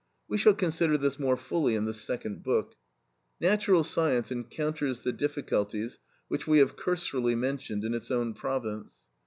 [0.27, 2.73] We shall consider this more fully in the second book.
[3.39, 8.95] Natural science encounters the difficulties which we have cursorily mentioned, in its own province.